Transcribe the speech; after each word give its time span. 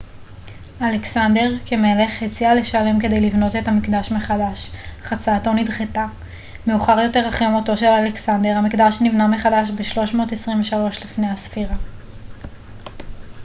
אלכסנדר 0.81 1.53
כמלך 1.65 2.23
הציע 2.23 2.55
לשלם 2.55 2.99
כדי 2.99 3.19
לבנות 3.19 3.55
את 3.55 3.67
המקדש 3.67 4.11
מחדש 4.11 4.71
אך 4.99 5.13
הצעתו 5.13 5.53
נדחתה 5.53 6.05
מאוחר 6.67 6.99
יותר 6.99 7.27
אחרי 7.27 7.47
מותו 7.47 7.77
של 7.77 7.85
אלכסנדר 7.85 8.57
המקדש 8.57 8.97
נבנה 9.01 9.27
מחדש 9.27 9.69
ב-323 9.71 11.03
לפנה 11.05 11.35
ס 11.35 11.55